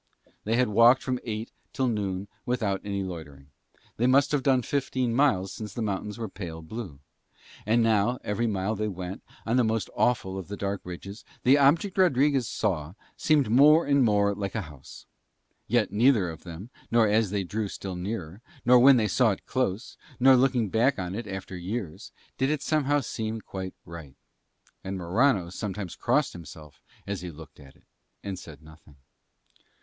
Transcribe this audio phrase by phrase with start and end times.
[0.45, 3.51] They had walked from eight till noon without any loitering.
[3.97, 7.01] They must have done fifteen miles since the mountains were pale blue.
[7.67, 11.59] And now, every mile they went, on the most awful of the dark ridges the
[11.59, 15.05] object Rodriguez saw seemed more and more like a house.
[15.67, 19.97] Yet neither then, nor as they drew still nearer, nor when they saw it close,
[20.19, 24.15] nor looking back on it after years, did it somehow seem quite right.
[24.83, 27.83] And Morano sometimes crossed himself as he looked at it,
[28.23, 28.95] and said nothing.